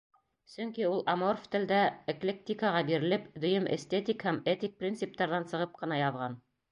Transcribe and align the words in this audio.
Сөнки 0.51 0.85
ул 0.91 1.01
аморф 1.11 1.43
телдә, 1.55 1.81
эклектикаға 2.13 2.81
бирелеп, 2.87 3.27
дөйөм 3.43 3.67
эстетик 3.75 4.25
һәм 4.31 4.41
этик 4.55 4.73
принциптарҙан 4.81 5.47
сығып 5.53 5.77
ҡына 5.83 6.01
яҙған. 6.05 6.39